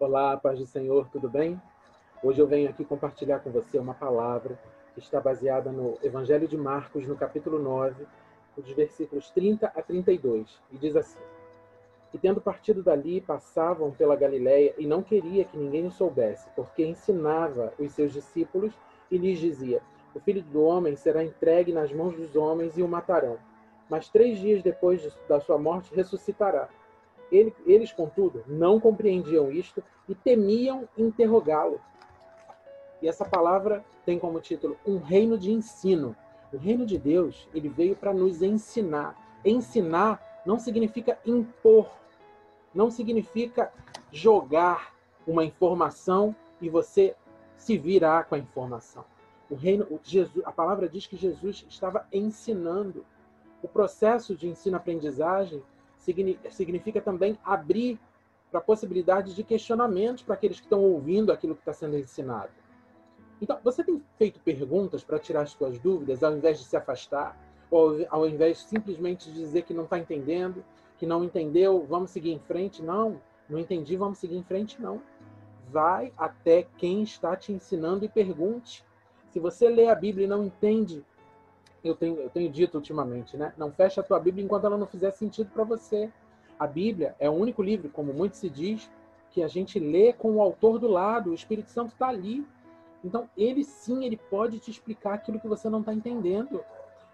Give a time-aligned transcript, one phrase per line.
[0.00, 1.60] Olá, paz do Senhor, tudo bem?
[2.22, 4.56] Hoje eu venho aqui compartilhar com você uma palavra
[4.94, 8.06] que está baseada no Evangelho de Marcos, no capítulo 9,
[8.56, 11.18] dos versículos 30 a 32, e diz assim:
[12.14, 16.86] E tendo partido dali, passavam pela Galiléia e não queria que ninguém o soubesse, porque
[16.86, 18.72] ensinava os seus discípulos
[19.10, 19.82] e lhes dizia:
[20.14, 23.36] O filho do homem será entregue nas mãos dos homens e o matarão,
[23.90, 26.68] mas três dias depois da sua morte ressuscitará.
[27.30, 31.80] Eles, contudo, não compreendiam isto e temiam interrogá-lo.
[33.02, 36.16] E essa palavra tem como título Um Reino de Ensino.
[36.52, 39.16] O reino de Deus, ele veio para nos ensinar.
[39.44, 41.90] Ensinar não significa impor,
[42.74, 43.70] não significa
[44.10, 44.94] jogar
[45.26, 47.14] uma informação e você
[47.56, 49.04] se virar com a informação.
[49.50, 53.04] O reino, Jesus, a palavra diz que Jesus estava ensinando.
[53.62, 55.62] O processo de ensino-aprendizagem
[55.98, 57.98] significa também abrir
[58.50, 62.50] para a possibilidade de questionamentos para aqueles que estão ouvindo aquilo que está sendo ensinado.
[63.40, 67.38] Então, você tem feito perguntas para tirar as suas dúvidas, ao invés de se afastar,
[67.70, 70.64] ou ao invés simplesmente de dizer que não está entendendo,
[70.96, 72.82] que não entendeu, vamos seguir em frente?
[72.82, 74.80] Não, não entendi, vamos seguir em frente?
[74.80, 75.00] Não.
[75.70, 78.84] Vai até quem está te ensinando e pergunte.
[79.30, 81.04] Se você lê a Bíblia e não entende
[81.82, 83.52] eu tenho, eu tenho dito ultimamente, né?
[83.56, 86.10] Não feche a tua Bíblia enquanto ela não fizer sentido para você.
[86.58, 88.90] A Bíblia é o único livro, como muito se diz,
[89.30, 92.46] que a gente lê com o autor do lado, o Espírito Santo está ali.
[93.04, 96.60] Então, ele sim, ele pode te explicar aquilo que você não está entendendo.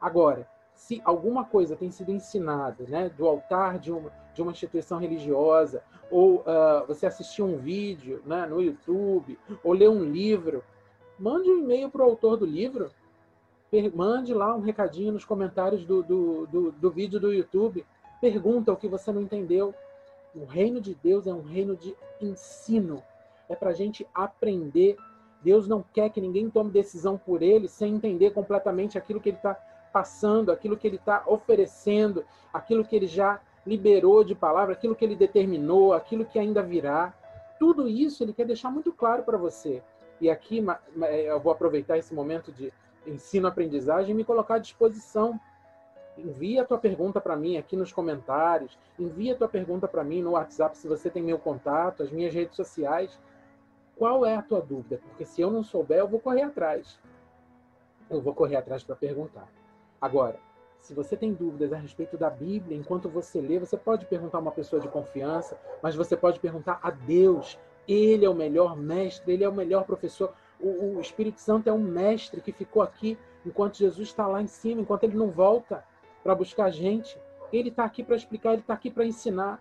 [0.00, 4.98] Agora, se alguma coisa tem sido ensinada, né, do altar de uma, de uma instituição
[4.98, 10.62] religiosa, ou uh, você assistiu um vídeo né, no YouTube, ou leu um livro,
[11.18, 12.90] mande um e-mail para o autor do livro
[13.94, 17.84] mande lá um recadinho nos comentários do, do, do, do vídeo do YouTube.
[18.20, 19.74] Pergunta o que você não entendeu.
[20.34, 23.02] O reino de Deus é um reino de ensino.
[23.48, 24.96] É para a gente aprender.
[25.42, 29.36] Deus não quer que ninguém tome decisão por ele sem entender completamente aquilo que ele
[29.36, 29.54] está
[29.92, 35.04] passando, aquilo que ele está oferecendo, aquilo que ele já liberou de palavra, aquilo que
[35.04, 37.14] ele determinou, aquilo que ainda virá.
[37.58, 39.82] Tudo isso ele quer deixar muito claro para você.
[40.20, 40.64] E aqui
[41.24, 42.72] eu vou aproveitar esse momento de
[43.06, 45.38] ensino-aprendizagem e me colocar à disposição.
[46.18, 50.22] Envia a tua pergunta para mim aqui nos comentários, envia a tua pergunta para mim
[50.22, 53.18] no WhatsApp se você tem meu contato, as minhas redes sociais.
[53.96, 54.98] Qual é a tua dúvida?
[55.08, 56.98] Porque se eu não souber, eu vou correr atrás.
[58.08, 59.48] Eu vou correr atrás para perguntar.
[60.00, 60.38] Agora,
[60.80, 64.40] se você tem dúvidas a respeito da Bíblia, enquanto você lê, você pode perguntar a
[64.40, 67.58] uma pessoa de confiança, mas você pode perguntar a Deus.
[67.86, 70.32] Ele é o melhor mestre, ele é o melhor professor
[70.62, 74.46] o, o Espírito Santo é um mestre que ficou aqui enquanto Jesus está lá em
[74.46, 75.84] cima, enquanto ele não volta
[76.22, 77.18] para buscar a gente.
[77.52, 79.60] Ele está aqui para explicar, ele está aqui para ensinar.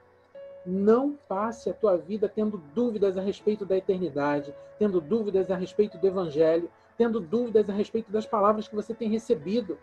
[0.66, 5.98] Não passe a tua vida tendo dúvidas a respeito da eternidade, tendo dúvidas a respeito
[5.98, 9.78] do Evangelho, tendo dúvidas a respeito das palavras que você tem recebido.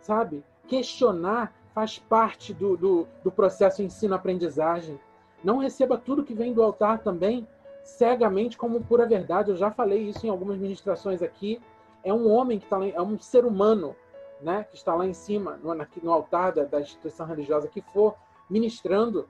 [0.00, 0.42] Sabe?
[0.66, 4.98] Questionar faz parte do, do, do processo ensino-aprendizagem.
[5.44, 7.46] Não receba tudo que vem do altar também
[7.88, 9.50] cegamente como pura verdade.
[9.50, 11.60] Eu já falei isso em algumas ministrações aqui.
[12.04, 13.96] É um homem que está lá, é um ser humano,
[14.40, 18.14] né, que está lá em cima, no, no altar da, da instituição religiosa que for,
[18.48, 19.28] ministrando.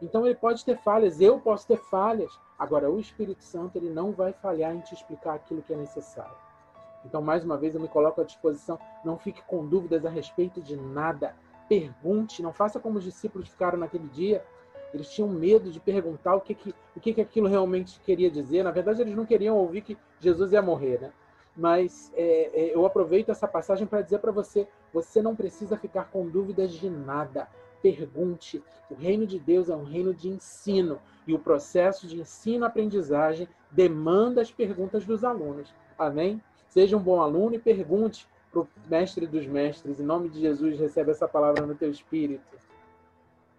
[0.00, 2.32] Então ele pode ter falhas, eu posso ter falhas.
[2.58, 6.34] Agora, o Espírito Santo ele não vai falhar em te explicar aquilo que é necessário.
[7.04, 8.78] Então, mais uma vez, eu me coloco à disposição.
[9.04, 11.36] Não fique com dúvidas a respeito de nada.
[11.68, 14.42] Pergunte, não faça como os discípulos ficaram naquele dia
[14.96, 18.62] eles tinham medo de perguntar o que, que, o que, que aquilo realmente queria dizer.
[18.62, 21.12] Na verdade, eles não queriam ouvir que Jesus ia morrer, né?
[21.56, 26.10] Mas é, é, eu aproveito essa passagem para dizer para você: você não precisa ficar
[26.10, 27.48] com dúvidas de nada.
[27.80, 28.62] Pergunte.
[28.90, 34.40] O reino de Deus é um reino de ensino e o processo de ensino-aprendizagem demanda
[34.40, 35.74] as perguntas dos alunos.
[35.98, 36.40] Amém?
[36.68, 39.98] Seja um bom aluno e pergunte para o mestre dos mestres.
[39.98, 42.44] Em nome de Jesus, recebe essa palavra no teu espírito.